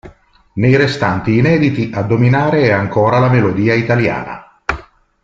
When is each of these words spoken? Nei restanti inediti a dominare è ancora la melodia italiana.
Nei 0.53 0.75
restanti 0.77 1.37
inediti 1.37 1.91
a 1.93 2.01
dominare 2.01 2.63
è 2.63 2.71
ancora 2.71 3.19
la 3.19 3.29
melodia 3.29 3.75
italiana. 3.75 4.59